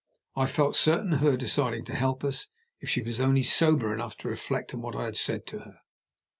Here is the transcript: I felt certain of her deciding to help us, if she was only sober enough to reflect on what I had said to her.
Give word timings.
I 0.35 0.47
felt 0.47 0.75
certain 0.75 1.13
of 1.13 1.19
her 1.19 1.37
deciding 1.37 1.85
to 1.85 1.93
help 1.93 2.23
us, 2.23 2.49
if 2.79 2.89
she 2.89 3.03
was 3.03 3.19
only 3.21 3.43
sober 3.43 3.93
enough 3.93 4.17
to 4.17 4.29
reflect 4.29 4.73
on 4.73 4.81
what 4.81 4.95
I 4.95 5.03
had 5.05 5.15
said 5.15 5.45
to 5.45 5.59
her. 5.59 5.75